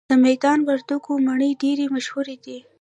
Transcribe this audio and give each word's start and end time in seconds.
د 0.09 0.11
میدان 0.25 0.59
وردګو 0.69 1.11
مڼې 1.27 1.49
ډیرې 1.61 1.85
مشهورې 1.95 2.35
دي 2.45 2.57